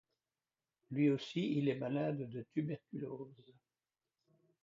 [0.89, 3.53] Lui aussi, il est malade de tuberculose.